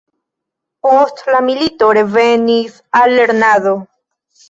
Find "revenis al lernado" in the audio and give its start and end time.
1.99-3.79